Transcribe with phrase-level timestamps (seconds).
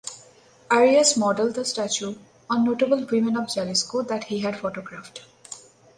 [0.71, 2.15] Arias modelled the statue
[2.49, 5.21] on notable women of Jalisco that he had photographed.